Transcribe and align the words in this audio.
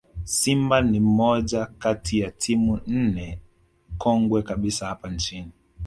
Simba 0.25 0.81
ni 0.81 0.99
moja 0.99 1.65
kati 1.65 2.19
ya 2.19 2.31
timu 2.31 2.79
nne 2.87 3.39
kongwe 3.97 4.41
kabisa 4.43 4.85
hapa 4.87 5.09
nchini 5.09 5.51